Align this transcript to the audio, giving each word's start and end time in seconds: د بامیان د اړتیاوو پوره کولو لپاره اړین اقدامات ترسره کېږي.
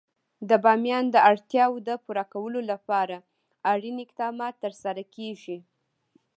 د 0.49 0.51
بامیان 0.63 1.05
د 1.11 1.17
اړتیاوو 1.31 1.83
پوره 2.05 2.23
کولو 2.33 2.59
لپاره 2.71 3.15
اړین 3.71 3.97
اقدامات 4.05 4.53
ترسره 4.63 5.03
کېږي. 5.15 5.57